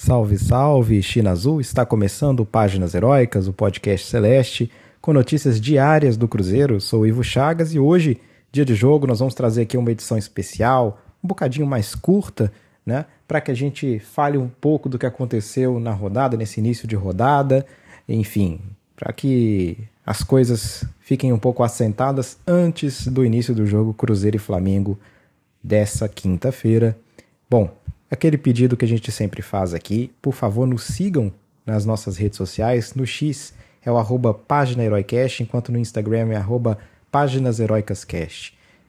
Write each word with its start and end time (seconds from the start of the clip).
Salve, 0.00 0.38
salve, 0.38 1.02
China 1.02 1.32
Azul! 1.32 1.60
Está 1.60 1.84
começando 1.84 2.46
Páginas 2.46 2.94
Heróicas, 2.94 3.48
o 3.48 3.52
podcast 3.52 4.06
celeste, 4.06 4.70
com 5.00 5.12
notícias 5.12 5.60
diárias 5.60 6.16
do 6.16 6.28
Cruzeiro. 6.28 6.80
Sou 6.80 7.04
Ivo 7.04 7.24
Chagas 7.24 7.74
e 7.74 7.80
hoje, 7.80 8.20
dia 8.52 8.64
de 8.64 8.76
jogo, 8.76 9.08
nós 9.08 9.18
vamos 9.18 9.34
trazer 9.34 9.62
aqui 9.62 9.76
uma 9.76 9.90
edição 9.90 10.16
especial, 10.16 11.02
um 11.22 11.26
bocadinho 11.26 11.66
mais 11.66 11.96
curta, 11.96 12.52
né? 12.86 13.06
Para 13.26 13.40
que 13.40 13.50
a 13.50 13.54
gente 13.54 13.98
fale 13.98 14.38
um 14.38 14.48
pouco 14.48 14.88
do 14.88 15.00
que 15.00 15.04
aconteceu 15.04 15.80
na 15.80 15.92
rodada, 15.92 16.36
nesse 16.36 16.60
início 16.60 16.86
de 16.86 16.94
rodada, 16.94 17.66
enfim, 18.08 18.60
para 18.94 19.12
que 19.12 19.78
as 20.06 20.22
coisas 20.22 20.84
fiquem 21.00 21.32
um 21.32 21.38
pouco 21.40 21.64
assentadas 21.64 22.38
antes 22.46 23.04
do 23.08 23.24
início 23.24 23.52
do 23.52 23.66
jogo 23.66 23.92
Cruzeiro 23.92 24.36
e 24.36 24.40
Flamengo 24.40 24.96
dessa 25.62 26.08
quinta-feira. 26.08 26.96
Bom, 27.50 27.68
aquele 28.10 28.38
pedido 28.38 28.76
que 28.76 28.84
a 28.84 28.88
gente 28.88 29.10
sempre 29.12 29.42
faz 29.42 29.74
aqui, 29.74 30.10
por 30.20 30.32
favor, 30.32 30.66
nos 30.66 30.84
sigam 30.84 31.32
nas 31.64 31.84
nossas 31.84 32.16
redes 32.16 32.36
sociais. 32.36 32.94
No 32.94 33.06
X 33.06 33.52
é 33.84 33.90
o 33.90 33.98
arroba 33.98 34.32
Página 34.32 34.82
enquanto 35.40 35.70
no 35.70 35.78
Instagram 35.78 36.28
é 36.32 36.36
arroba. 36.36 36.78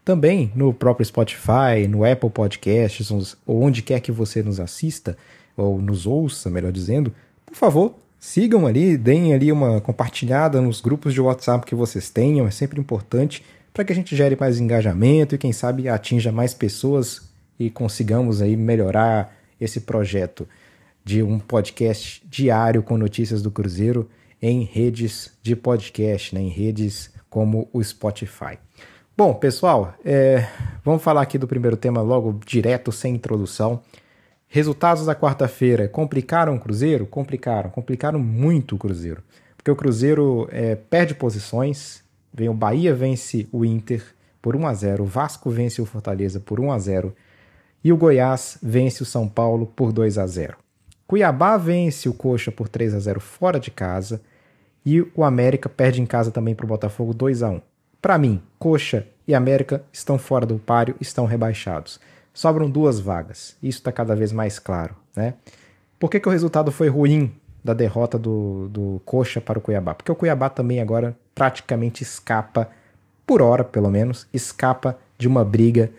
Também 0.04 0.52
no 0.56 0.74
próprio 0.74 1.06
Spotify, 1.06 1.88
no 1.88 2.04
Apple 2.04 2.30
Podcasts, 2.30 3.12
ou 3.46 3.62
onde 3.62 3.82
quer 3.82 4.00
que 4.00 4.12
você 4.12 4.42
nos 4.42 4.60
assista, 4.60 5.18
ou 5.56 5.82
nos 5.82 6.06
ouça, 6.06 6.50
melhor 6.50 6.72
dizendo, 6.72 7.14
por 7.46 7.56
favor, 7.56 7.96
sigam 8.20 8.66
ali, 8.66 8.98
deem 8.98 9.34
ali 9.34 9.52
uma 9.52 9.80
compartilhada 9.80 10.62
nos 10.62 10.82
grupos 10.82 11.14
de 11.14 11.22
WhatsApp 11.22 11.66
que 11.66 11.76
vocês 11.76 12.10
tenham, 12.10 12.48
é 12.48 12.52
sempre 12.52 12.80
importante 12.80 13.44
para 13.74 13.86
que 13.86 13.94
a 13.94 13.96
gente 13.96 14.16
gere 14.16 14.36
mais 14.38 14.60
engajamento 14.60 15.36
e 15.36 15.38
quem 15.38 15.54
sabe 15.54 15.88
atinja 15.88 16.32
mais 16.32 16.54
pessoas 16.54 17.29
e 17.60 17.70
consigamos 17.70 18.42
aí 18.42 18.56
melhorar 18.56 19.36
esse 19.60 19.82
projeto 19.82 20.48
de 21.04 21.22
um 21.22 21.38
podcast 21.38 22.26
diário 22.30 22.82
com 22.82 22.98
notícias 22.98 23.42
do 23.42 23.52
Cruzeiro 23.52 24.10
em 24.42 24.64
redes 24.64 25.38
de 25.42 25.56
podcast, 25.56 26.34
né, 26.34 26.42
em 26.42 26.50
redes 26.50 27.12
como 27.30 27.68
o 27.74 27.84
Spotify. 27.84 28.58
Bom, 29.18 29.34
pessoal, 29.34 29.94
é, 30.06 30.48
vamos 30.84 31.04
falar 31.04 31.22
aqui 31.22 31.38
do 31.38 31.48
primeiro 31.48 31.76
tema 31.76 32.02
logo 32.02 32.40
direto, 32.46 32.92
sem 32.92 33.16
introdução. 33.16 33.82
Resultados 34.48 35.06
da 35.06 35.14
quarta-feira 35.14 35.90
complicaram 35.90 36.56
o 36.56 36.60
Cruzeiro? 36.60 37.06
Complicaram, 37.06 37.70
complicaram 37.70 38.18
muito 38.18 38.76
o 38.76 38.78
Cruzeiro. 38.80 39.22
Porque 39.58 39.70
o 39.70 39.76
Cruzeiro 39.76 40.48
é, 40.52 40.76
perde 40.76 41.14
posições, 41.14 42.02
vem 42.34 42.48
o 42.48 42.54
Bahia 42.54 42.96
vence 42.96 43.48
o 43.52 43.66
Inter 43.66 44.02
por 44.42 44.56
1 44.56 44.68
a 44.68 44.74
0 44.74 45.04
o 45.04 45.06
Vasco 45.06 45.50
vence 45.50 45.82
o 45.82 45.86
Fortaleza 45.86 46.40
por 46.40 46.60
1 46.60 46.72
a 46.72 46.80
0 46.80 47.16
e 47.84 47.94
o 47.94 47.98
Goiás 47.98 48.58
vence 48.62 49.02
o 49.02 49.06
São 49.06 49.28
Paulo 49.28 49.66
por 49.66 49.92
2 49.92 50.18
a 50.18 50.28
0. 50.28 50.58
Cuiabá 51.08 51.58
vence 51.58 52.08
o 52.08 52.14
Coxa 52.14 52.52
por 52.52 52.68
3 52.68 52.94
a 52.94 53.00
0 53.00 53.20
fora 53.20 53.60
de 53.60 53.72
casa 53.72 54.22
e 54.86 55.02
o 55.16 55.24
América 55.24 55.68
perde 55.68 56.02
em 56.02 56.06
casa 56.06 56.32
também 56.32 56.54
para 56.54 56.66
o 56.66 56.70
Botafogo 56.70 57.14
2 57.14 57.44
a 57.44 57.50
1. 57.50 57.62
Para 58.02 58.18
mim, 58.18 58.42
Coxa 58.58 59.06
e 59.28 59.34
América 59.34 59.84
estão 59.92 60.18
fora 60.18 60.46
do 60.46 60.58
páreo, 60.58 60.96
estão 61.00 61.26
rebaixados. 61.26 62.00
Sobram 62.34 62.70
duas 62.70 63.00
vagas. 63.00 63.56
Isso 63.62 63.80
está 63.80 63.92
cada 63.92 64.16
vez 64.16 64.32
mais 64.32 64.60
claro, 64.60 64.96
né? 65.16 65.34
Por 66.00 66.10
que, 66.10 66.20
que 66.20 66.30
o 66.30 66.32
resultado 66.32 66.72
foi 66.72 66.88
ruim 66.88 67.34
da 67.64 67.74
derrota 67.74 68.18
do, 68.18 68.70
do 68.70 69.02
Coxa 69.04 69.42
para 69.42 69.60
o 69.60 69.62
Cuiabá? 69.62 69.94
Porque 69.94 70.12
o 70.12 70.16
Cuiabá 70.16 70.50
também 70.50 70.80
agora 70.80 71.18
praticamente 71.36 72.04
escapa, 72.04 72.70
por 73.26 73.42
hora 73.42 73.64
pelo 73.64 73.90
menos, 73.90 74.28
escapa 74.34 74.98
de 75.18 75.28
uma 75.28 75.44
briga 75.44 75.92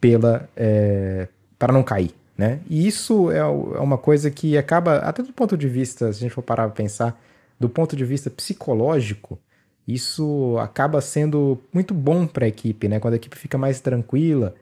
pela 0.00 0.48
é, 0.56 1.28
para 1.58 1.72
não 1.72 1.82
cair, 1.82 2.14
né? 2.36 2.60
E 2.68 2.86
isso 2.86 3.30
é, 3.30 3.38
é 3.38 3.44
uma 3.44 3.98
coisa 3.98 4.30
que 4.30 4.56
acaba, 4.56 4.96
até 4.98 5.22
do 5.22 5.32
ponto 5.32 5.56
de 5.56 5.68
vista, 5.68 6.12
se 6.12 6.18
a 6.18 6.22
gente 6.22 6.34
for 6.34 6.42
parar 6.42 6.64
para 6.64 6.74
pensar, 6.74 7.20
do 7.58 7.68
ponto 7.68 7.94
de 7.94 8.04
vista 8.04 8.30
psicológico, 8.30 9.38
isso 9.86 10.56
acaba 10.58 11.00
sendo 11.00 11.58
muito 11.72 11.92
bom 11.92 12.26
para 12.26 12.46
a 12.46 12.48
equipe, 12.48 12.88
né? 12.88 12.98
Quando 12.98 13.14
a 13.14 13.16
equipe 13.16 13.36
fica 13.36 13.58
mais 13.58 13.80
tranquila, 13.80 14.54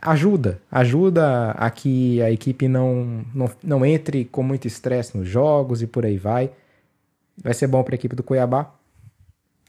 ajuda, 0.00 0.60
ajuda 0.70 1.50
a 1.52 1.70
que 1.70 2.22
a 2.22 2.30
equipe 2.30 2.68
não, 2.68 3.24
não, 3.34 3.50
não 3.62 3.86
entre 3.86 4.24
com 4.24 4.42
muito 4.42 4.66
estresse 4.66 5.16
nos 5.16 5.26
jogos 5.26 5.82
e 5.82 5.86
por 5.86 6.04
aí 6.04 6.18
vai. 6.18 6.50
Vai 7.42 7.54
ser 7.54 7.66
bom 7.66 7.82
para 7.82 7.94
a 7.94 7.96
equipe 7.96 8.14
do 8.14 8.22
Cuiabá, 8.22 8.72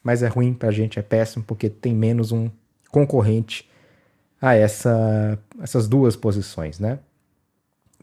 mas 0.03 0.21
é 0.21 0.27
ruim 0.27 0.53
para 0.53 0.69
a 0.69 0.71
gente, 0.71 0.99
é 0.99 1.01
péssimo, 1.01 1.43
porque 1.43 1.69
tem 1.69 1.95
menos 1.95 2.31
um 2.31 2.49
concorrente 2.91 3.70
a 4.41 4.55
essa, 4.55 5.37
essas 5.61 5.87
duas 5.87 6.15
posições, 6.15 6.79
né? 6.79 6.99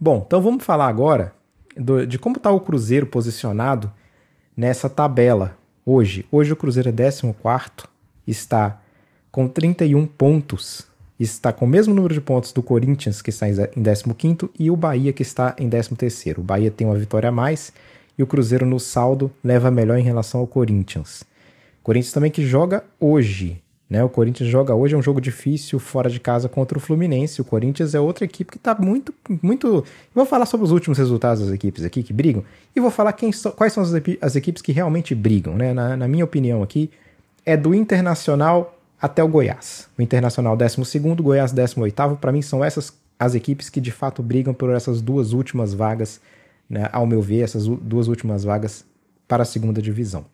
Bom, 0.01 0.23
então 0.25 0.41
vamos 0.41 0.65
falar 0.65 0.87
agora 0.87 1.33
do, 1.77 2.07
de 2.07 2.19
como 2.19 2.37
está 2.37 2.51
o 2.51 2.61
Cruzeiro 2.61 3.07
posicionado 3.07 3.93
nessa 4.57 4.89
tabela 4.89 5.57
hoje. 5.85 6.25
Hoje 6.31 6.53
o 6.53 6.57
Cruzeiro 6.57 6.89
é 6.89 6.93
14, 6.93 7.33
está 8.27 8.81
com 9.33 9.49
31 9.49 10.07
pontos, 10.07 10.87
está 11.19 11.53
com 11.53 11.65
o 11.65 11.69
mesmo 11.69 11.93
número 11.93 12.15
de 12.15 12.21
pontos 12.21 12.53
do 12.53 12.63
Corinthians, 12.63 13.21
que 13.21 13.31
está 13.31 13.49
em 13.49 13.55
15, 13.55 14.51
e 14.59 14.71
o 14.71 14.77
Bahia, 14.77 15.13
que 15.13 15.23
está 15.23 15.57
em 15.59 15.69
13. 15.69 16.35
O 16.37 16.43
Bahia 16.43 16.71
tem 16.71 16.87
uma 16.87 16.97
vitória 16.97 17.29
a 17.29 17.33
mais 17.33 17.73
e 18.17 18.23
o 18.23 18.27
Cruzeiro 18.27 18.67
no 18.67 18.81
saldo 18.81 19.31
leva 19.43 19.71
melhor 19.71 19.99
em 19.99 20.03
relação 20.03 20.41
ao 20.41 20.47
Corinthians. 20.47 21.25
Corinthians 21.83 22.13
também 22.13 22.31
que 22.31 22.45
joga 22.45 22.85
hoje, 23.01 23.63
né? 23.89 24.05
O 24.05 24.09
Corinthians 24.09 24.51
joga 24.51 24.75
hoje, 24.75 24.95
é 24.95 24.99
um 24.99 25.03
jogo 25.03 25.21
difícil 25.21 25.79
fora 25.79 26.11
de 26.11 26.21
casa 26.21 26.49
contra 26.49 26.77
o 26.77 26.81
Fluminense. 26.81 27.41
O 27.41 27.45
Corinthians 27.45 27.95
é 27.95 28.01
outra 28.01 28.25
equipe 28.25 28.51
que 28.51 28.59
está 28.59 28.75
muito, 28.75 29.15
muito. 29.43 29.85
Vou 30.15 30.27
falar 30.27 30.45
sobre 30.45 30.65
os 30.65 30.73
últimos 30.73 30.99
resultados 30.99 31.45
das 31.45 31.55
equipes 31.55 31.85
aqui 31.85 32.03
que 32.03 32.13
brigam 32.13 32.45
e 32.77 32.81
vou 32.81 32.91
falar 32.91 33.13
quem 33.15 33.33
so... 33.33 33.51
quais 33.53 33.73
são 33.73 33.83
as, 33.83 33.93
as, 34.21 34.37
equipes 34.37 34.61
que 34.61 34.73
realmente 34.73 35.15
brigam. 35.15 35.55
Né? 35.55 35.73
Na, 35.73 35.97
na, 35.97 36.07
minha 36.07 36.25
opinião 36.25 36.63
aqui, 36.63 36.91
é 37.47 37.57
do 37.57 37.75
Internacional 37.75 38.79
até 39.01 39.25
o 39.25 39.29
Goiás. 39.29 39.89
O 39.97 40.03
Internacional 40.03 40.55
12, 40.55 40.99
Goiás 41.23 41.53
18. 41.53 42.17
Para 42.21 42.31
mim, 42.31 42.43
são 42.43 42.63
essas 42.63 42.93
as 43.19 43.35
equipes 43.35 43.69
que 43.69 43.81
de 43.81 43.91
fato 43.91 44.23
brigam 44.23 44.55
por 44.55 44.71
essas 44.71 45.01
duas 45.01 45.33
últimas 45.33 45.75
vagas, 45.75 46.21
né? 46.71 46.89
ao 46.93 47.07
meu 47.07 47.21
ver, 47.21 47.41
essas 47.41 47.67
duas 47.67 48.07
últimas 48.07 48.45
vagas 48.45 48.85
para 49.27 49.43
a 49.43 49.47
segunda 49.47 49.83
divisão. 49.83 50.25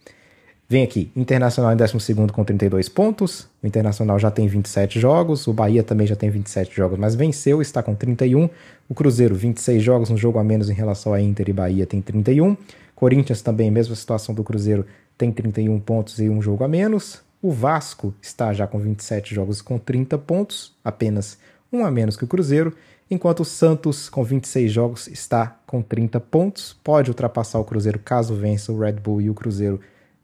Vem 0.67 0.83
aqui, 0.83 1.11
Internacional 1.15 1.73
em 1.75 1.77
12 1.77 2.15
com 2.33 2.43
32 2.43 2.89
pontos. 2.89 3.47
O 3.63 3.67
Internacional 3.67 4.19
já 4.19 4.31
tem 4.31 4.49
27 4.49 4.99
jogos. 4.99 5.47
O 5.47 5.53
Bahia 5.53 5.83
também 5.83 6.07
já 6.07 6.17
tem 6.17 6.31
27 6.31 6.75
jogos, 6.75 6.99
mas 6.99 7.15
venceu, 7.15 7.61
está 7.61 7.83
com 7.83 7.95
31. 7.95 8.49
O 8.89 8.95
Cruzeiro, 8.95 9.35
26 9.35 9.83
jogos, 9.83 10.11
um 10.11 10.17
jogo 10.17 10.39
a 10.39 10.45
menos 10.45 10.71
em 10.71 10.73
relação 10.73 11.13
a 11.13 11.21
Inter 11.21 11.51
e 11.51 11.53
Bahia, 11.53 11.85
tem 11.85 12.01
31. 12.01 12.57
Corinthians 12.95 13.43
também, 13.43 13.71
mesma 13.71 13.95
situação 13.95 14.35
do 14.35 14.43
Cruzeiro, 14.43 14.87
tem 15.19 15.31
31 15.31 15.79
pontos 15.81 16.19
e 16.19 16.31
um 16.31 16.41
jogo 16.41 16.65
a 16.65 16.69
menos. 16.69 17.21
O 17.43 17.53
Vasco 17.53 18.15
está 18.23 18.55
já 18.55 18.67
com 18.67 18.79
27 18.79 19.35
jogos 19.35 19.61
com 19.61 19.79
30 19.79 20.17
pontos, 20.17 20.73
apenas 20.83 21.37
um 21.71 21.85
a 21.85 21.91
menos 21.91 22.17
que 22.17 22.25
o 22.25 22.29
Cruzeiro. 22.29 22.75
Enquanto 23.11 23.41
o 23.41 23.45
Santos, 23.45 24.09
com 24.09 24.25
26 24.25 24.73
jogos, 24.73 25.09
está 25.09 25.59
com 25.67 25.83
30 25.83 26.19
pontos. 26.21 26.75
Pode 26.83 27.11
ultrapassar 27.11 27.59
o 27.59 27.65
Cruzeiro 27.65 27.99
caso 27.99 28.35
vença 28.35 28.73
o 28.73 28.79
Red 28.79 28.95
Bull 28.95 29.21
e 29.21 29.29
o 29.29 29.35
Cruzeiro 29.35 29.79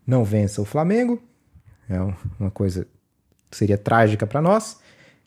não 0.06 0.24
vença 0.24 0.60
o 0.60 0.64
Flamengo, 0.64 1.20
é 1.88 2.00
uma 2.38 2.50
coisa 2.50 2.86
que 3.50 3.56
seria 3.56 3.76
trágica 3.76 4.26
para 4.26 4.40
nós. 4.40 4.78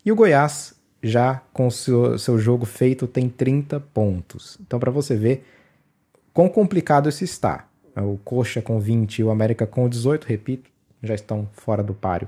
E 0.06 0.11
o 0.11 0.16
Goiás, 0.16 0.73
já 1.01 1.41
com 1.51 1.69
seu, 1.69 2.17
seu 2.17 2.38
jogo 2.39 2.66
feito, 2.66 3.06
tem 3.06 3.28
30 3.28 3.79
pontos. 3.79 4.57
Então, 4.62 4.79
para 4.79 4.91
você 4.91 5.16
ver 5.16 5.45
quão 6.33 6.47
complicado 6.47 7.09
isso 7.09 7.23
está. 7.23 7.67
O 7.95 8.17
Coxa 8.23 8.62
com 8.62 8.79
20 8.79 9.19
e 9.19 9.23
o 9.23 9.29
América 9.29 9.67
com 9.67 9.88
18, 9.88 10.25
repito, 10.25 10.69
já 11.01 11.13
estão 11.13 11.47
fora 11.51 11.83
do 11.83 11.94
páreo. 11.94 12.28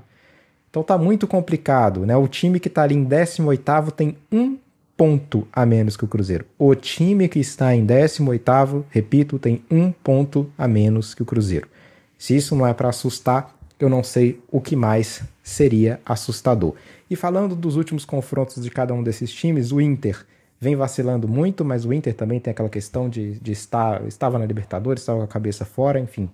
Então 0.70 0.82
tá 0.82 0.98
muito 0.98 1.26
complicado, 1.26 2.04
né? 2.04 2.16
O 2.16 2.28
time 2.28 2.60
que 2.60 2.68
está 2.68 2.82
ali 2.82 2.94
em 2.94 3.02
18 3.02 3.90
tem 3.92 4.16
um 4.30 4.58
ponto 4.96 5.48
a 5.52 5.64
menos 5.64 5.96
que 5.96 6.04
o 6.04 6.08
Cruzeiro. 6.08 6.44
O 6.58 6.74
time 6.74 7.28
que 7.28 7.38
está 7.38 7.74
em 7.74 7.84
18, 7.84 8.84
repito, 8.90 9.38
tem 9.38 9.64
um 9.70 9.90
ponto 9.90 10.50
a 10.56 10.68
menos 10.68 11.14
que 11.14 11.22
o 11.22 11.26
Cruzeiro. 11.26 11.66
Se 12.18 12.36
isso 12.36 12.56
não 12.56 12.66
é 12.66 12.72
para 12.72 12.88
assustar, 12.88 13.54
eu 13.78 13.88
não 13.88 14.02
sei 14.02 14.40
o 14.50 14.60
que 14.60 14.74
mais 14.74 15.22
seria 15.42 16.00
assustador. 16.04 16.74
E 17.10 17.16
falando 17.16 17.54
dos 17.54 17.76
últimos 17.76 18.04
confrontos 18.04 18.62
de 18.62 18.70
cada 18.70 18.94
um 18.94 19.02
desses 19.02 19.32
times, 19.32 19.70
o 19.70 19.80
Inter 19.80 20.24
vem 20.60 20.74
vacilando 20.74 21.28
muito, 21.28 21.64
mas 21.64 21.84
o 21.84 21.92
Inter 21.92 22.14
também 22.14 22.40
tem 22.40 22.50
aquela 22.50 22.68
questão 22.68 23.08
de, 23.08 23.38
de 23.38 23.52
estar 23.52 24.04
estava 24.06 24.38
na 24.38 24.46
Libertadores, 24.46 25.02
estava 25.02 25.18
com 25.18 25.24
a 25.24 25.28
cabeça 25.28 25.64
fora, 25.64 26.00
enfim. 26.00 26.30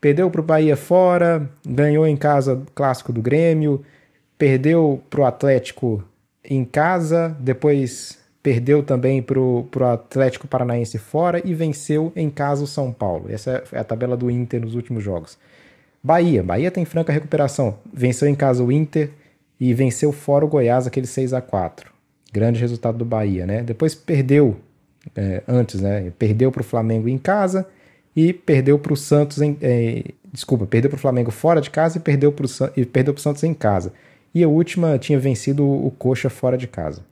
Perdeu 0.00 0.30
para 0.30 0.40
o 0.40 0.44
Bahia 0.44 0.76
fora, 0.76 1.50
ganhou 1.66 2.06
em 2.06 2.16
casa 2.16 2.62
clássico 2.74 3.12
do 3.12 3.20
Grêmio, 3.20 3.84
perdeu 4.38 5.02
para 5.10 5.20
o 5.20 5.24
Atlético 5.26 6.02
em 6.42 6.64
casa, 6.64 7.36
depois 7.40 8.18
perdeu 8.42 8.82
também 8.82 9.22
para 9.22 9.38
o 9.38 9.68
Atlético 9.92 10.46
Paranaense 10.46 10.98
fora 10.98 11.42
e 11.44 11.54
venceu 11.54 12.12
em 12.14 12.30
casa 12.30 12.64
o 12.64 12.66
São 12.66 12.92
Paulo. 12.92 13.26
Essa 13.30 13.62
é 13.72 13.78
a 13.78 13.84
tabela 13.84 14.16
do 14.16 14.30
Inter 14.30 14.60
nos 14.60 14.74
últimos 14.74 15.02
jogos. 15.02 15.38
Bahia, 16.02 16.42
Bahia 16.42 16.70
tem 16.70 16.84
franca 16.84 17.12
recuperação. 17.12 17.78
Venceu 17.92 18.28
em 18.28 18.34
casa 18.34 18.62
o 18.62 18.70
Inter 18.70 19.10
e 19.60 19.74
venceu 19.74 20.12
fora 20.12 20.44
o 20.44 20.48
Goiás, 20.48 20.86
aquele 20.86 21.06
6 21.06 21.34
a 21.34 21.40
4 21.40 21.90
Grande 22.32 22.60
resultado 22.60 22.98
do 22.98 23.04
Bahia, 23.04 23.46
né? 23.46 23.62
Depois 23.62 23.94
perdeu 23.94 24.56
é, 25.16 25.42
antes, 25.48 25.80
né? 25.80 26.12
Perdeu 26.18 26.52
para 26.52 26.60
o 26.60 26.64
Flamengo 26.64 27.08
em 27.08 27.18
casa 27.18 27.66
e 28.14 28.32
perdeu 28.32 28.78
para 28.78 28.92
o 28.92 28.96
Santos 28.96 29.40
em. 29.40 29.56
É, 29.62 30.04
desculpa, 30.30 30.66
perdeu 30.66 30.90
para 30.90 30.98
o 30.98 31.00
Flamengo 31.00 31.30
fora 31.30 31.60
de 31.60 31.70
casa 31.70 31.96
e 31.96 32.00
perdeu 32.00 32.30
para 32.30 32.44
o 32.44 33.18
Santos 33.18 33.42
em 33.42 33.54
casa. 33.54 33.92
E 34.34 34.44
a 34.44 34.48
última 34.48 34.98
tinha 34.98 35.18
vencido 35.18 35.66
o 35.66 35.90
Coxa 35.90 36.28
fora 36.28 36.58
de 36.58 36.68
casa. 36.68 37.02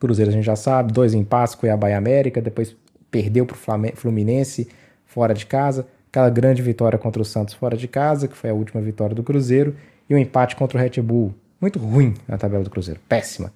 Cruzeiro 0.00 0.30
a 0.30 0.34
gente 0.34 0.44
já 0.44 0.56
sabe, 0.56 0.92
dois 0.92 1.14
empates, 1.14 1.54
Cuiabá 1.54 1.90
e 1.90 1.94
América, 1.94 2.40
depois 2.40 2.74
perdeu 3.10 3.44
para 3.44 3.54
o 3.54 3.96
Fluminense 3.96 4.68
fora 5.04 5.34
de 5.34 5.44
casa, 5.44 5.86
aquela 6.08 6.30
grande 6.30 6.62
vitória 6.62 6.98
contra 6.98 7.20
o 7.20 7.24
Santos 7.24 7.54
fora 7.54 7.76
de 7.76 7.86
casa, 7.86 8.26
que 8.26 8.36
foi 8.36 8.50
a 8.50 8.54
última 8.54 8.80
vitória 8.80 9.14
do 9.14 9.22
Cruzeiro, 9.22 9.74
e 10.08 10.14
o 10.14 10.16
um 10.16 10.20
empate 10.20 10.56
contra 10.56 10.78
o 10.78 10.80
Red 10.80 11.00
Bull. 11.02 11.34
Muito 11.60 11.78
ruim 11.78 12.14
na 12.26 12.38
tabela 12.38 12.64
do 12.64 12.70
Cruzeiro, 12.70 13.00
péssima. 13.08 13.52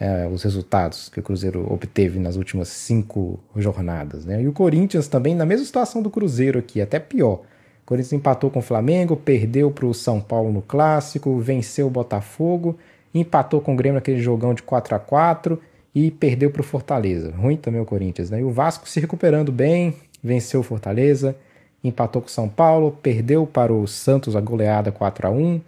É, 0.00 0.28
os 0.32 0.44
resultados 0.44 1.08
que 1.08 1.18
o 1.18 1.22
Cruzeiro 1.22 1.66
obteve 1.72 2.20
nas 2.20 2.36
últimas 2.36 2.68
cinco 2.68 3.40
jornadas. 3.56 4.24
Né? 4.24 4.42
E 4.42 4.46
o 4.48 4.52
Corinthians 4.52 5.08
também, 5.08 5.34
na 5.34 5.44
mesma 5.44 5.66
situação 5.66 6.00
do 6.00 6.08
Cruzeiro 6.08 6.60
aqui, 6.60 6.80
até 6.80 7.00
pior. 7.00 7.40
O 7.82 7.86
Corinthians 7.86 8.12
empatou 8.12 8.48
com 8.48 8.60
o 8.60 8.62
Flamengo, 8.62 9.16
perdeu 9.16 9.72
para 9.72 9.86
o 9.86 9.92
São 9.92 10.20
Paulo 10.20 10.52
no 10.52 10.62
Clássico, 10.62 11.36
venceu 11.40 11.88
o 11.88 11.90
Botafogo, 11.90 12.78
empatou 13.12 13.60
com 13.60 13.72
o 13.72 13.76
Grêmio 13.76 13.96
naquele 13.96 14.20
jogão 14.20 14.54
de 14.54 14.62
4 14.62 14.94
a 14.94 14.98
4 15.00 15.60
e 16.06 16.12
perdeu 16.12 16.48
para 16.48 16.60
o 16.60 16.64
Fortaleza. 16.64 17.32
Ruim 17.36 17.56
também 17.56 17.80
o 17.80 17.84
Corinthians, 17.84 18.30
né? 18.30 18.40
E 18.40 18.44
o 18.44 18.50
Vasco 18.50 18.88
se 18.88 19.00
recuperando 19.00 19.50
bem, 19.50 19.94
venceu 20.22 20.60
o 20.60 20.62
Fortaleza, 20.62 21.34
empatou 21.82 22.22
com 22.22 22.28
o 22.28 22.30
São 22.30 22.48
Paulo, 22.48 22.96
perdeu 23.02 23.44
para 23.44 23.72
o 23.72 23.84
Santos 23.88 24.36
a 24.36 24.40
goleada 24.40 24.92
4 24.92 25.26
a 25.26 25.30
1 25.30 25.60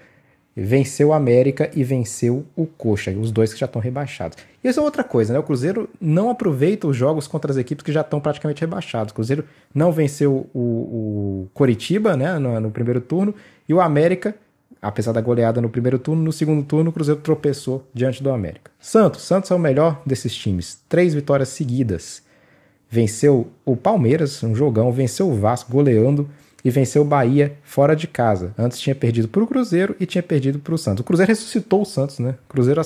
venceu 0.56 1.08
o 1.08 1.12
América 1.12 1.70
e 1.74 1.82
venceu 1.82 2.44
o 2.54 2.66
Coxa, 2.66 3.10
os 3.12 3.30
dois 3.30 3.52
que 3.52 3.58
já 3.58 3.66
estão 3.66 3.80
rebaixados. 3.80 4.36
E 4.62 4.68
isso 4.68 4.78
é 4.78 4.82
outra 4.82 5.02
coisa, 5.02 5.32
né? 5.32 5.38
O 5.38 5.42
Cruzeiro 5.42 5.88
não 6.00 6.28
aproveita 6.28 6.86
os 6.86 6.96
jogos 6.96 7.26
contra 7.26 7.50
as 7.50 7.56
equipes 7.56 7.84
que 7.84 7.92
já 7.92 8.02
estão 8.02 8.20
praticamente 8.20 8.60
rebaixados. 8.60 9.12
O 9.12 9.14
Cruzeiro 9.14 9.44
não 9.74 9.90
venceu 9.90 10.48
o, 10.52 10.60
o 10.60 11.48
Coritiba, 11.54 12.16
né, 12.16 12.38
no, 12.38 12.60
no 12.60 12.70
primeiro 12.70 13.00
turno, 13.00 13.34
e 13.68 13.72
o 13.72 13.80
América 13.80 14.34
apesar 14.80 15.12
da 15.12 15.20
goleada 15.20 15.60
no 15.60 15.68
primeiro 15.68 15.98
turno, 15.98 16.22
no 16.22 16.32
segundo 16.32 16.64
turno 16.64 16.90
o 16.90 16.92
Cruzeiro 16.92 17.20
tropeçou 17.20 17.86
diante 17.92 18.22
do 18.22 18.30
América. 18.30 18.70
Santos, 18.78 19.22
Santos 19.22 19.50
é 19.50 19.54
o 19.54 19.58
melhor 19.58 20.00
desses 20.06 20.34
times, 20.34 20.78
três 20.88 21.14
vitórias 21.14 21.50
seguidas. 21.50 22.22
Venceu 22.88 23.48
o 23.64 23.76
Palmeiras, 23.76 24.42
um 24.42 24.54
jogão, 24.54 24.90
venceu 24.90 25.30
o 25.30 25.34
Vasco 25.34 25.70
goleando 25.70 26.28
e 26.64 26.70
venceu 26.70 27.02
o 27.02 27.04
Bahia 27.04 27.56
fora 27.62 27.94
de 27.94 28.06
casa. 28.06 28.52
Antes 28.58 28.80
tinha 28.80 28.94
perdido 28.94 29.28
para 29.28 29.42
o 29.42 29.46
Cruzeiro 29.46 29.94
e 30.00 30.06
tinha 30.06 30.22
perdido 30.22 30.58
para 30.58 30.74
o 30.74 30.78
Santos. 30.78 31.00
O 31.00 31.04
Cruzeiro 31.04 31.30
ressuscitou 31.30 31.82
o 31.82 31.86
Santos, 31.86 32.18
né? 32.18 32.34
O 32.46 32.48
Cruzeiro 32.48 32.80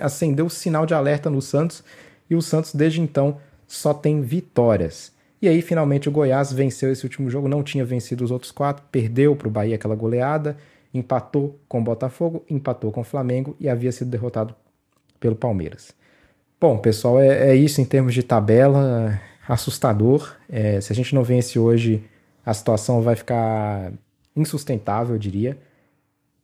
acendeu 0.00 0.46
o 0.46 0.50
sinal 0.50 0.86
de 0.86 0.94
alerta 0.94 1.28
no 1.28 1.42
Santos 1.42 1.82
e 2.28 2.36
o 2.36 2.42
Santos 2.42 2.74
desde 2.74 3.00
então 3.00 3.38
só 3.66 3.92
tem 3.92 4.20
vitórias. 4.20 5.12
E 5.42 5.48
aí 5.48 5.62
finalmente 5.62 6.08
o 6.08 6.12
Goiás 6.12 6.52
venceu 6.52 6.92
esse 6.92 7.04
último 7.04 7.28
jogo, 7.30 7.48
não 7.48 7.62
tinha 7.62 7.84
vencido 7.84 8.24
os 8.24 8.30
outros 8.30 8.52
quatro, 8.52 8.84
perdeu 8.92 9.34
para 9.34 9.48
o 9.48 9.50
Bahia 9.50 9.74
aquela 9.74 9.94
goleada 9.94 10.56
empatou 10.92 11.58
com 11.68 11.80
o 11.80 11.84
Botafogo, 11.84 12.44
empatou 12.48 12.90
com 12.90 13.00
o 13.00 13.04
Flamengo 13.04 13.56
e 13.60 13.68
havia 13.68 13.92
sido 13.92 14.10
derrotado 14.10 14.54
pelo 15.18 15.36
Palmeiras. 15.36 15.94
Bom, 16.60 16.78
pessoal, 16.78 17.20
é, 17.20 17.50
é 17.50 17.54
isso 17.54 17.80
em 17.80 17.84
termos 17.84 18.12
de 18.12 18.22
tabela, 18.22 19.20
assustador. 19.48 20.36
É, 20.48 20.80
se 20.80 20.92
a 20.92 20.96
gente 20.96 21.14
não 21.14 21.22
vence 21.22 21.58
hoje, 21.58 22.04
a 22.44 22.52
situação 22.52 23.00
vai 23.02 23.16
ficar 23.16 23.92
insustentável, 24.36 25.14
eu 25.14 25.18
diria. 25.18 25.58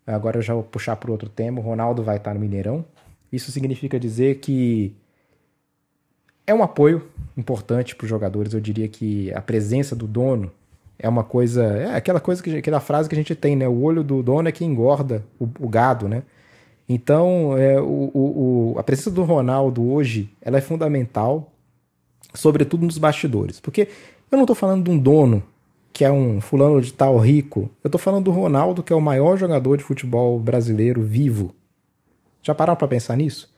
Agora 0.06 0.38
eu 0.38 0.42
já 0.42 0.54
vou 0.54 0.62
puxar 0.62 0.96
para 0.96 1.10
outro 1.10 1.28
tema. 1.28 1.58
O 1.60 1.62
Ronaldo 1.62 2.02
vai 2.02 2.16
estar 2.16 2.32
no 2.32 2.40
Mineirão. 2.40 2.84
Isso 3.32 3.50
significa 3.50 3.98
dizer 3.98 4.38
que 4.38 4.94
é 6.46 6.54
um 6.54 6.62
apoio 6.62 7.08
importante 7.36 7.94
para 7.96 8.04
os 8.04 8.10
jogadores. 8.10 8.54
Eu 8.54 8.60
diria 8.60 8.88
que 8.88 9.32
a 9.34 9.40
presença 9.40 9.96
do 9.96 10.06
dono 10.06 10.52
é 10.98 11.08
uma 11.08 11.24
coisa. 11.24 11.64
É 11.64 11.94
aquela 11.96 12.20
coisa 12.20 12.42
que 12.42 12.56
aquela 12.56 12.80
frase 12.80 13.08
que 13.08 13.14
a 13.14 13.18
gente 13.18 13.34
tem, 13.34 13.56
né? 13.56 13.68
O 13.68 13.82
olho 13.82 14.02
do 14.02 14.22
dono 14.22 14.48
é 14.48 14.52
que 14.52 14.64
engorda 14.64 15.24
o, 15.38 15.48
o 15.60 15.68
gado, 15.68 16.08
né? 16.08 16.22
Então, 16.88 17.56
é, 17.58 17.80
o, 17.80 18.10
o, 18.14 18.74
a 18.78 18.82
presença 18.82 19.10
do 19.10 19.24
Ronaldo 19.24 19.90
hoje 19.90 20.30
ela 20.40 20.58
é 20.58 20.60
fundamental, 20.60 21.52
sobretudo 22.32 22.86
nos 22.86 22.98
bastidores. 22.98 23.58
Porque 23.60 23.88
eu 24.30 24.36
não 24.36 24.44
estou 24.44 24.54
falando 24.54 24.84
de 24.84 24.90
um 24.90 24.98
dono 24.98 25.42
que 25.92 26.04
é 26.04 26.12
um 26.12 26.42
fulano 26.42 26.80
de 26.80 26.92
tal 26.92 27.16
rico. 27.16 27.70
Eu 27.82 27.88
estou 27.88 27.98
falando 27.98 28.24
do 28.24 28.30
Ronaldo, 28.30 28.82
que 28.82 28.92
é 28.92 28.96
o 28.96 29.00
maior 29.00 29.38
jogador 29.38 29.78
de 29.78 29.82
futebol 29.82 30.38
brasileiro 30.38 31.00
vivo. 31.02 31.54
Já 32.42 32.54
pararam 32.54 32.76
para 32.76 32.86
pensar 32.86 33.16
nisso? 33.16 33.50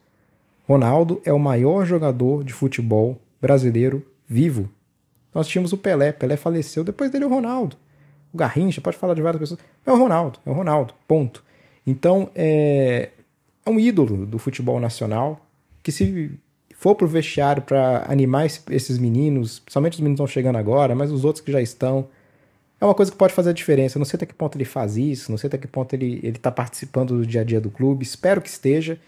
Ronaldo 0.66 1.20
é 1.24 1.32
o 1.32 1.38
maior 1.38 1.84
jogador 1.84 2.44
de 2.44 2.52
futebol 2.52 3.18
brasileiro 3.40 4.06
vivo. 4.26 4.70
Nós 5.34 5.46
tínhamos 5.46 5.72
o 5.72 5.76
Pelé, 5.76 6.12
Pelé 6.12 6.36
faleceu, 6.36 6.82
depois 6.84 7.10
dele 7.10 7.24
o 7.24 7.28
Ronaldo. 7.28 7.76
O 8.32 8.36
Garrincha, 8.36 8.80
pode 8.80 8.96
falar 8.96 9.14
de 9.14 9.22
várias 9.22 9.40
pessoas. 9.40 9.60
É 9.86 9.92
o 9.92 9.96
Ronaldo, 9.96 10.38
é 10.44 10.50
o 10.50 10.52
Ronaldo, 10.52 10.94
ponto. 11.06 11.44
Então, 11.86 12.30
é, 12.34 13.10
é 13.64 13.70
um 13.70 13.78
ídolo 13.78 14.26
do 14.26 14.38
futebol 14.38 14.78
nacional 14.80 15.40
que 15.82 15.92
se 15.92 16.38
for 16.74 16.94
pro 16.94 17.08
vestiário 17.08 17.62
para 17.62 18.04
animar 18.08 18.46
esses 18.46 18.98
meninos, 18.98 19.62
somente 19.68 19.94
os 19.94 20.00
meninos 20.00 20.16
estão 20.16 20.26
chegando 20.26 20.56
agora, 20.56 20.94
mas 20.94 21.10
os 21.10 21.24
outros 21.24 21.44
que 21.44 21.50
já 21.50 21.60
estão, 21.60 22.08
é 22.80 22.84
uma 22.84 22.94
coisa 22.94 23.10
que 23.10 23.18
pode 23.18 23.32
fazer 23.32 23.50
a 23.50 23.52
diferença. 23.52 23.98
Não 23.98 24.06
sei 24.06 24.16
até 24.16 24.26
que 24.26 24.34
ponto 24.34 24.56
ele 24.56 24.64
faz 24.64 24.96
isso, 24.96 25.30
não 25.30 25.38
sei 25.38 25.48
até 25.48 25.58
que 25.58 25.66
ponto 25.66 25.92
ele 25.94 26.20
está 26.28 26.50
participando 26.52 27.16
do 27.16 27.26
dia 27.26 27.40
a 27.40 27.44
dia 27.44 27.60
do 27.60 27.70
clube, 27.70 28.04
espero 28.04 28.40
que 28.40 28.48
esteja, 28.48 28.98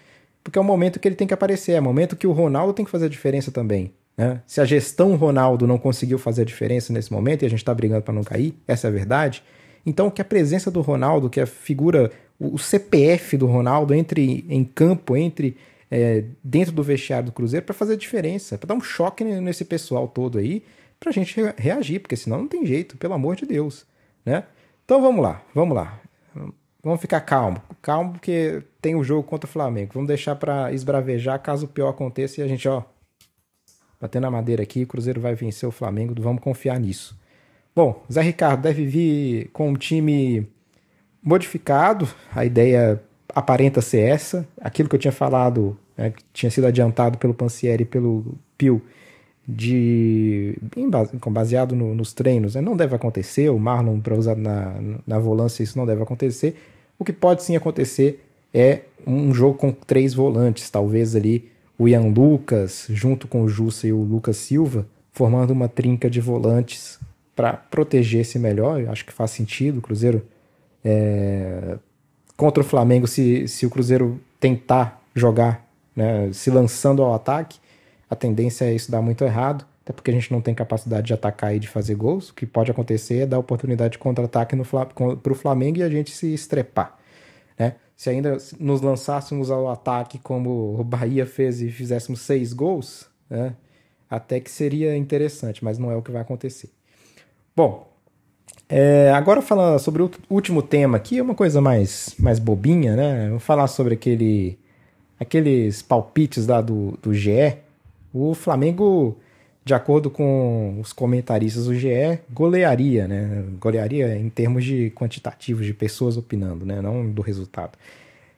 porque 0.42 0.58
é 0.58 0.62
o 0.62 0.64
momento 0.64 0.98
que 0.98 1.06
ele 1.06 1.14
tem 1.14 1.26
que 1.26 1.34
aparecer, 1.34 1.72
é 1.72 1.80
o 1.80 1.82
momento 1.82 2.16
que 2.16 2.26
o 2.26 2.32
Ronaldo 2.32 2.72
tem 2.72 2.84
que 2.84 2.90
fazer 2.90 3.06
a 3.06 3.08
diferença 3.08 3.52
também. 3.52 3.92
Né? 4.20 4.42
Se 4.46 4.60
a 4.60 4.66
gestão 4.66 5.16
Ronaldo 5.16 5.66
não 5.66 5.78
conseguiu 5.78 6.18
fazer 6.18 6.42
a 6.42 6.44
diferença 6.44 6.92
nesse 6.92 7.10
momento 7.10 7.42
e 7.42 7.46
a 7.46 7.48
gente 7.48 7.60
está 7.60 7.72
brigando 7.72 8.02
para 8.02 8.12
não 8.12 8.22
cair, 8.22 8.54
essa 8.68 8.86
é 8.86 8.90
a 8.90 8.92
verdade. 8.92 9.42
Então, 9.86 10.10
que 10.10 10.20
a 10.20 10.24
presença 10.26 10.70
do 10.70 10.82
Ronaldo, 10.82 11.30
que 11.30 11.40
a 11.40 11.46
figura, 11.46 12.12
o 12.38 12.58
CPF 12.58 13.38
do 13.38 13.46
Ronaldo 13.46 13.94
entre 13.94 14.44
em 14.46 14.62
campo, 14.62 15.16
entre 15.16 15.56
é, 15.90 16.24
dentro 16.44 16.70
do 16.70 16.82
vestiário 16.82 17.24
do 17.24 17.32
Cruzeiro 17.32 17.64
para 17.64 17.74
fazer 17.74 17.94
a 17.94 17.96
diferença, 17.96 18.58
para 18.58 18.68
dar 18.68 18.74
um 18.74 18.82
choque 18.82 19.24
nesse 19.24 19.64
pessoal 19.64 20.06
todo 20.06 20.36
aí, 20.36 20.62
para 20.98 21.08
a 21.08 21.12
gente 21.14 21.34
reagir, 21.56 22.00
porque 22.00 22.14
senão 22.14 22.40
não 22.40 22.46
tem 22.46 22.66
jeito, 22.66 22.98
pelo 22.98 23.14
amor 23.14 23.36
de 23.36 23.46
Deus, 23.46 23.86
né? 24.22 24.44
Então 24.84 25.00
vamos 25.00 25.22
lá, 25.22 25.42
vamos 25.54 25.74
lá. 25.74 25.98
Vamos 26.82 27.00
ficar 27.00 27.22
calmo, 27.22 27.62
calmo 27.80 28.12
porque 28.12 28.62
tem 28.82 28.94
o 28.94 29.02
jogo 29.02 29.22
contra 29.26 29.48
o 29.48 29.50
Flamengo. 29.50 29.92
Vamos 29.94 30.08
deixar 30.08 30.36
para 30.36 30.70
esbravejar 30.72 31.40
caso 31.40 31.64
o 31.64 31.68
pior 31.68 31.88
aconteça 31.88 32.40
e 32.40 32.44
a 32.44 32.46
gente, 32.46 32.68
ó, 32.68 32.82
batendo 34.00 34.26
a 34.26 34.30
madeira 34.30 34.62
aqui, 34.62 34.82
o 34.82 34.86
Cruzeiro 34.86 35.20
vai 35.20 35.34
vencer 35.34 35.68
o 35.68 35.72
Flamengo, 35.72 36.14
vamos 36.18 36.42
confiar 36.42 36.80
nisso. 36.80 37.18
Bom, 37.76 38.02
Zé 38.10 38.22
Ricardo 38.22 38.62
deve 38.62 38.84
vir 38.86 39.50
com 39.52 39.70
um 39.70 39.74
time 39.74 40.48
modificado, 41.22 42.08
a 42.34 42.44
ideia 42.44 43.00
aparenta 43.34 43.80
ser 43.80 44.00
essa, 44.00 44.48
aquilo 44.60 44.88
que 44.88 44.96
eu 44.96 44.98
tinha 44.98 45.12
falado, 45.12 45.78
né, 45.96 46.10
que 46.10 46.24
tinha 46.32 46.50
sido 46.50 46.66
adiantado 46.66 47.18
pelo 47.18 47.34
Pansieri 47.34 47.82
e 47.82 47.86
pelo 47.86 48.34
Pio, 48.56 48.82
de 49.46 50.56
baseado 51.30 51.74
no, 51.74 51.94
nos 51.94 52.12
treinos, 52.12 52.54
né, 52.54 52.60
não 52.60 52.76
deve 52.76 52.94
acontecer, 52.94 53.50
o 53.50 53.58
Marlon 53.58 54.00
para 54.00 54.14
usar 54.14 54.36
na, 54.36 54.74
na 55.06 55.18
volância 55.18 55.62
isso 55.62 55.76
não 55.76 55.86
deve 55.86 56.02
acontecer, 56.02 56.56
o 56.98 57.04
que 57.04 57.12
pode 57.12 57.42
sim 57.42 57.56
acontecer 57.56 58.24
é 58.52 58.80
um 59.06 59.32
jogo 59.32 59.56
com 59.56 59.72
três 59.72 60.14
volantes, 60.14 60.70
talvez 60.70 61.14
ali 61.14 61.50
o 61.80 61.88
Ian 61.88 62.12
Lucas, 62.14 62.88
junto 62.90 63.26
com 63.26 63.40
o 63.40 63.48
Jussa 63.48 63.86
e 63.86 63.92
o 63.92 64.02
Lucas 64.02 64.36
Silva, 64.36 64.86
formando 65.12 65.52
uma 65.52 65.66
trinca 65.66 66.10
de 66.10 66.20
volantes 66.20 67.00
para 67.34 67.54
proteger-se 67.54 68.38
melhor. 68.38 68.82
Eu 68.82 68.92
acho 68.92 69.02
que 69.02 69.10
faz 69.10 69.30
sentido. 69.30 69.78
O 69.78 69.80
Cruzeiro 69.80 70.22
é... 70.84 71.78
contra 72.36 72.62
o 72.62 72.66
Flamengo, 72.66 73.06
se, 73.06 73.48
se 73.48 73.64
o 73.64 73.70
Cruzeiro 73.70 74.20
tentar 74.38 75.02
jogar 75.14 75.66
né, 75.96 76.28
se 76.34 76.50
lançando 76.50 77.02
ao 77.02 77.14
ataque, 77.14 77.58
a 78.10 78.14
tendência 78.14 78.66
é 78.66 78.74
isso 78.74 78.92
dar 78.92 79.00
muito 79.00 79.24
errado, 79.24 79.64
até 79.82 79.94
porque 79.94 80.10
a 80.10 80.14
gente 80.14 80.30
não 80.30 80.42
tem 80.42 80.54
capacidade 80.54 81.06
de 81.06 81.14
atacar 81.14 81.56
e 81.56 81.58
de 81.58 81.66
fazer 81.66 81.94
gols. 81.94 82.28
O 82.28 82.34
que 82.34 82.44
pode 82.44 82.70
acontecer 82.70 83.20
é 83.20 83.26
dar 83.26 83.38
oportunidade 83.38 83.92
de 83.92 83.98
contra-ataque 83.98 84.54
para 84.54 85.32
o 85.32 85.34
Flamengo 85.34 85.78
e 85.78 85.82
a 85.82 85.88
gente 85.88 86.10
se 86.10 86.34
estrepar. 86.34 86.99
Se 88.00 88.08
ainda 88.08 88.38
nos 88.58 88.80
lançássemos 88.80 89.50
ao 89.50 89.68
ataque 89.68 90.18
como 90.18 90.80
o 90.80 90.82
Bahia 90.82 91.26
fez 91.26 91.60
e 91.60 91.70
fizéssemos 91.70 92.22
seis 92.22 92.54
gols, 92.54 93.06
né? 93.28 93.54
até 94.08 94.40
que 94.40 94.50
seria 94.50 94.96
interessante, 94.96 95.62
mas 95.62 95.76
não 95.76 95.90
é 95.90 95.96
o 95.96 96.00
que 96.00 96.10
vai 96.10 96.22
acontecer. 96.22 96.70
Bom, 97.54 97.86
é, 98.70 99.12
agora 99.14 99.42
falando 99.42 99.78
sobre 99.78 100.00
o 100.00 100.10
último 100.30 100.62
tema 100.62 100.96
aqui, 100.96 101.18
é 101.18 101.22
uma 101.22 101.34
coisa 101.34 101.60
mais, 101.60 102.14
mais 102.18 102.38
bobinha, 102.38 102.96
né? 102.96 103.28
Vamos 103.28 103.42
falar 103.42 103.66
sobre 103.66 103.92
aquele, 103.92 104.58
aqueles 105.18 105.82
palpites 105.82 106.46
lá 106.46 106.62
do, 106.62 106.98
do 107.02 107.12
GE. 107.12 107.58
O 108.14 108.32
Flamengo 108.32 109.14
de 109.70 109.74
acordo 109.74 110.10
com 110.10 110.80
os 110.80 110.92
comentaristas 110.92 111.66
do 111.66 111.74
GE, 111.76 112.18
golearia, 112.28 113.06
né? 113.06 113.44
Golearia 113.60 114.16
em 114.16 114.28
termos 114.28 114.64
de 114.64 114.90
quantitativos 114.90 115.64
de 115.64 115.72
pessoas 115.72 116.16
opinando, 116.16 116.66
né? 116.66 116.82
Não 116.82 117.08
do 117.08 117.22
resultado. 117.22 117.78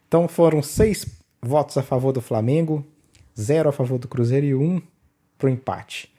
Então 0.07 0.29
foram 0.29 0.63
seis 0.63 1.07
votos 1.41 1.79
a 1.79 1.83
favor 1.83 2.13
do 2.13 2.21
Flamengo, 2.21 2.85
zero 3.39 3.71
a 3.71 3.73
favor 3.73 3.99
do 3.99 4.07
Cruzeiro 4.07 4.45
e 4.45 4.55
um 4.55 4.79
para 5.39 5.47
o 5.47 5.51
empate. 5.51 6.13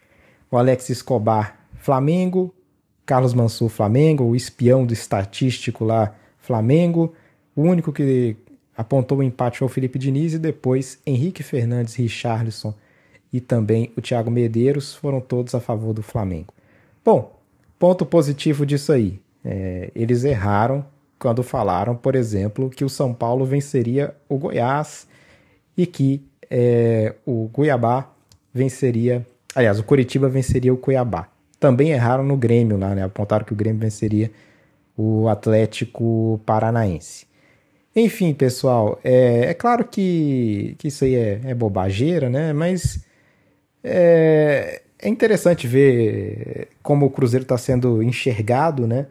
o 0.50 0.58
Alex 0.58 0.90
Escobar, 0.90 1.60
Flamengo, 1.78 2.52
Carlos 3.06 3.36
Mansur, 3.36 3.70
Flamengo, 3.70 4.24
o 4.24 4.36
espião 4.36 4.84
do 4.84 4.94
estatístico 4.94 5.86
lá, 5.86 6.16
Flamengo. 6.40 7.14
O 7.56 7.62
único 7.62 7.94
que 7.94 8.36
apontou 8.76 9.20
o 9.20 9.24
empate 9.24 9.60
foi 9.60 9.68
o 9.68 9.70
Felipe 9.70 10.00
Diniz 10.00 10.34
e 10.34 10.40
depois 10.40 10.98
Henrique 11.06 11.44
Fernandes, 11.44 11.94
Richarlison 11.94 12.74
e 13.34 13.42
também 13.42 13.92
o 13.98 14.02
Thiago 14.02 14.30
Medeiros 14.30 14.94
foram 14.94 15.20
todos 15.20 15.56
a 15.56 15.60
favor 15.60 15.92
do 15.92 16.04
Flamengo. 16.04 16.54
Bom, 17.04 17.36
ponto 17.80 18.06
positivo 18.06 18.64
disso 18.64 18.94
aí. 18.94 19.20
É, 19.44 19.90
eles 19.96 20.24
erraram 20.24 20.86
quando 21.18 21.42
falaram, 21.42 21.96
por 21.96 22.16
exemplo, 22.16 22.70
que 22.70 22.86
o 22.86 22.90
São 22.90 23.12
Paulo 23.14 23.44
venceria 23.44 24.14
o 24.30 24.38
Goiás 24.38 25.08
e 25.76 25.88
que 25.88 26.24
é, 26.50 27.16
o 27.26 27.50
Cuiabá 27.52 28.08
venceria. 28.54 29.26
Aliás, 29.56 29.80
o 29.80 29.84
Curitiba 29.84 30.30
venceria 30.30 30.74
o 30.74 30.78
Cuiabá. 30.78 31.28
Também 31.60 31.92
erraram 31.92 32.24
no 32.24 32.38
Grêmio 32.38 32.78
lá, 32.78 32.94
né? 32.94 33.04
Apontaram 33.04 33.46
que 33.46 33.54
o 33.54 33.56
Grêmio 33.56 33.80
venceria 33.80 34.32
o 34.96 35.28
Atlético 35.28 36.40
Paranaense. 36.46 37.26
Enfim, 37.96 38.34
pessoal, 38.34 39.00
é, 39.04 39.46
é 39.46 39.54
claro 39.54 39.86
que, 39.86 40.76
que 40.78 40.88
isso 40.88 41.04
aí 41.04 41.16
é, 41.16 41.42
é 41.46 41.54
bobageira, 41.54 42.30
né? 42.30 42.54
Mas 42.54 43.04
é, 43.84 44.82
é 45.00 45.10
interessante 45.10 45.68
ver 45.68 46.70
como 46.82 47.06
o 47.06 47.10
Cruzeiro 47.10 47.44
está 47.44 47.58
sendo 47.58 48.02
enxergado, 48.02 48.88
né? 48.88 49.08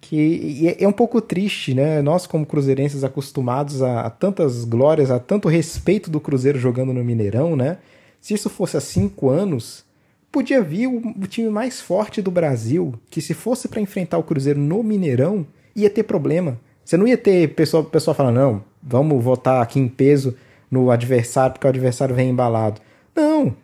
Que 0.00 0.68
é, 0.68 0.84
é 0.84 0.88
um 0.88 0.92
pouco 0.92 1.20
triste, 1.20 1.74
né? 1.74 2.00
Nós, 2.00 2.26
como 2.26 2.46
cruzeirenses, 2.46 3.04
acostumados 3.04 3.82
a, 3.82 4.02
a, 4.02 4.10
tantas 4.10 4.64
glórias, 4.64 5.10
a 5.10 5.18
tanto 5.18 5.48
respeito 5.48 6.10
do 6.10 6.20
Cruzeiro 6.20 6.58
jogando 6.58 6.92
no 6.92 7.04
Mineirão, 7.04 7.54
né? 7.56 7.78
Se 8.20 8.32
isso 8.32 8.48
fosse 8.48 8.76
há 8.76 8.80
cinco 8.80 9.28
anos, 9.28 9.84
podia 10.32 10.62
vir 10.62 10.86
o, 10.86 10.96
o 10.96 11.26
time 11.26 11.50
mais 11.50 11.80
forte 11.80 12.22
do 12.22 12.30
Brasil, 12.30 12.94
que 13.10 13.20
se 13.20 13.34
fosse 13.34 13.68
para 13.68 13.80
enfrentar 13.80 14.18
o 14.18 14.22
Cruzeiro 14.22 14.58
no 14.58 14.82
Mineirão, 14.82 15.46
ia 15.76 15.90
ter 15.90 16.04
problema. 16.04 16.58
Você 16.84 16.96
não 16.96 17.06
ia 17.06 17.16
ter 17.16 17.54
pessoa, 17.54 17.84
pessoa 17.84 18.14
falando, 18.14 18.36
não, 18.36 18.64
vamos 18.82 19.22
votar 19.22 19.62
aqui 19.62 19.78
em 19.78 19.88
peso 19.88 20.36
no 20.70 20.90
adversário 20.90 21.52
porque 21.52 21.66
o 21.66 21.70
adversário 21.70 22.14
vem 22.14 22.30
embalado. 22.30 22.80
Não, 23.14 23.54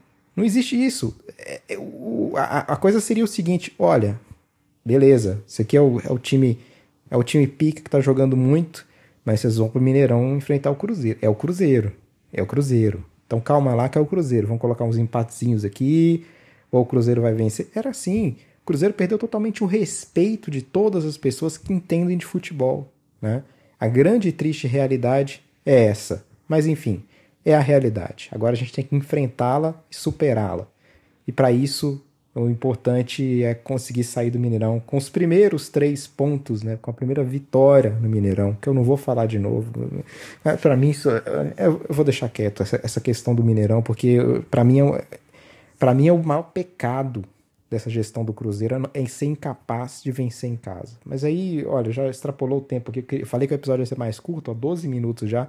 não 0.40 0.46
existe 0.46 0.74
isso. 0.74 1.14
É, 1.38 1.60
é, 1.68 1.78
o, 1.78 2.32
a, 2.34 2.60
a, 2.60 2.76
coisa 2.76 2.98
seria 2.98 3.22
o 3.22 3.28
seguinte: 3.28 3.74
olha, 3.78 4.18
beleza, 4.84 5.42
esse 5.46 5.60
aqui 5.60 5.76
é 5.76 5.80
o, 5.80 6.00
é 6.00 6.10
o 6.10 6.18
time 6.18 6.58
é 7.10 7.16
o 7.16 7.22
time 7.22 7.46
pica 7.46 7.82
que 7.82 7.90
tá 7.90 8.00
jogando 8.00 8.36
muito, 8.36 8.86
mas 9.24 9.40
vocês 9.40 9.58
vão 9.58 9.68
pro 9.68 9.80
Mineirão 9.80 10.36
enfrentar 10.36 10.70
o 10.70 10.76
Cruzeiro. 10.76 11.18
É 11.20 11.28
o 11.28 11.34
Cruzeiro. 11.34 11.92
É 12.32 12.42
o 12.42 12.46
Cruzeiro. 12.46 13.04
Então 13.26 13.40
calma 13.40 13.74
lá 13.74 13.88
que 13.88 13.98
é 13.98 14.00
o 14.00 14.06
Cruzeiro. 14.06 14.46
Vamos 14.46 14.62
colocar 14.62 14.84
uns 14.84 14.96
empatezinhos 14.96 15.64
aqui, 15.64 16.24
ou 16.70 16.82
o 16.82 16.86
Cruzeiro 16.86 17.20
vai 17.20 17.34
vencer. 17.34 17.68
Era 17.74 17.90
assim. 17.90 18.36
O 18.62 18.66
Cruzeiro 18.66 18.94
perdeu 18.94 19.18
totalmente 19.18 19.62
o 19.62 19.66
respeito 19.66 20.50
de 20.50 20.62
todas 20.62 21.04
as 21.04 21.18
pessoas 21.18 21.58
que 21.58 21.72
entendem 21.72 22.16
de 22.16 22.24
futebol. 22.24 22.90
Né? 23.20 23.42
A 23.78 23.88
grande 23.88 24.28
e 24.28 24.32
triste 24.32 24.66
realidade 24.66 25.42
é 25.66 25.84
essa. 25.84 26.24
Mas 26.48 26.66
enfim, 26.66 27.02
é 27.44 27.54
a 27.54 27.60
realidade. 27.60 28.28
Agora 28.32 28.52
a 28.52 28.56
gente 28.56 28.72
tem 28.72 28.84
que 28.84 28.94
enfrentá-la 28.94 29.74
e 29.90 29.96
superá-la. 29.96 30.66
E 31.26 31.32
para 31.32 31.50
isso, 31.50 32.02
o 32.34 32.48
importante 32.48 33.42
é 33.42 33.54
conseguir 33.54 34.04
sair 34.04 34.30
do 34.30 34.38
Mineirão 34.38 34.80
com 34.80 34.96
os 34.96 35.08
primeiros 35.08 35.68
três 35.68 36.06
pontos, 36.06 36.62
né? 36.62 36.78
com 36.80 36.90
a 36.90 36.94
primeira 36.94 37.24
vitória 37.24 37.90
no 37.90 38.08
Mineirão, 38.08 38.56
que 38.60 38.68
eu 38.68 38.74
não 38.74 38.84
vou 38.84 38.96
falar 38.96 39.26
de 39.26 39.38
novo. 39.38 39.72
Para 40.60 40.76
mim, 40.76 40.90
isso, 40.90 41.10
é, 41.10 41.66
eu 41.66 41.80
vou 41.88 42.04
deixar 42.04 42.28
quieto 42.28 42.62
essa, 42.62 43.00
questão 43.00 43.34
do 43.34 43.42
Mineirão, 43.42 43.82
porque 43.82 44.18
para 44.50 44.62
mim, 44.62 44.80
é, 44.80 45.94
mim 45.94 46.08
é 46.08 46.12
o 46.12 46.22
maior 46.22 46.44
pecado 46.44 47.24
dessa 47.70 47.88
gestão 47.88 48.24
do 48.24 48.32
Cruzeiro 48.32 48.90
é 48.92 49.06
ser 49.06 49.26
incapaz 49.26 50.00
de 50.02 50.10
vencer 50.10 50.50
em 50.50 50.56
casa. 50.56 50.96
Mas 51.04 51.22
aí, 51.22 51.64
olha, 51.64 51.92
já 51.92 52.08
extrapolou 52.08 52.58
o 52.58 52.62
tempo. 52.62 52.92
Eu 53.12 53.26
falei 53.26 53.46
que 53.46 53.54
o 53.54 53.56
episódio 53.56 53.82
ia 53.82 53.86
ser 53.86 53.96
mais 53.96 54.18
curto, 54.18 54.50
ó, 54.50 54.54
12 54.54 54.88
minutos 54.88 55.30
já. 55.30 55.48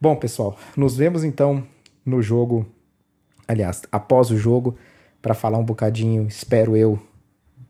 Bom, 0.00 0.16
pessoal, 0.16 0.58
nos 0.76 0.96
vemos 0.96 1.24
então 1.24 1.66
no 2.04 2.20
jogo, 2.20 2.66
aliás, 3.48 3.82
após 3.90 4.30
o 4.30 4.36
jogo, 4.36 4.76
para 5.22 5.34
falar 5.34 5.58
um 5.58 5.64
bocadinho, 5.64 6.26
espero 6.26 6.76
eu, 6.76 7.00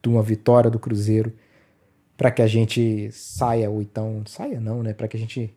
de 0.03 0.09
uma 0.09 0.23
vitória 0.23 0.71
do 0.71 0.79
Cruzeiro, 0.79 1.33
para 2.17 2.31
que 2.31 2.43
a 2.43 2.47
gente 2.47 3.11
saia, 3.13 3.71
ou 3.71 3.81
então, 3.81 4.23
saia 4.27 4.61
não, 4.61 4.83
né? 4.83 4.93
Para 4.93 5.09
que 5.09 5.17
a 5.17 5.21
gente 5.21 5.57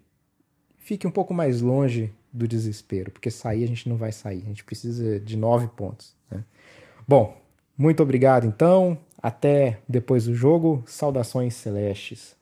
fique 0.78 1.08
um 1.08 1.12
pouco 1.12 1.34
mais 1.34 1.62
longe 1.62 2.14
do 2.32 2.48
desespero, 2.48 3.12
porque 3.12 3.32
sair 3.32 3.64
a 3.64 3.68
gente 3.68 3.90
não 3.90 3.98
vai 3.98 4.12
sair, 4.12 4.44
a 4.44 4.48
gente 4.48 4.64
precisa 4.64 5.20
de 5.20 5.36
nove 5.36 5.68
pontos. 5.68 6.16
Né? 6.30 6.44
Bom, 7.08 7.36
muito 7.78 8.02
obrigado, 8.04 8.46
então. 8.46 8.98
Até 9.22 9.80
depois 9.90 10.26
do 10.26 10.34
jogo. 10.34 10.84
Saudações 10.86 11.56
celestes. 11.56 12.37